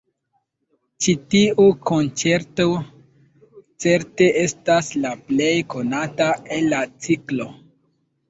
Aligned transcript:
Ĉi 1.05 1.13
tiu 1.33 1.65
konĉerto 1.89 2.65
certe 3.85 4.29
estas 4.45 4.89
la 5.03 5.11
plej 5.27 5.51
konata 5.75 6.31
el 6.57 6.67
la 6.73 6.81
ciklo. 7.07 7.47